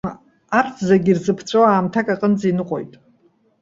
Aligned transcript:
Арҭ 0.57 0.75
зегьы 0.89 1.09
ирзыԥҵәоу 1.11 1.65
аамҭак 1.65 2.07
аҟынӡа 2.13 2.45
иныҟәоит. 2.49 2.93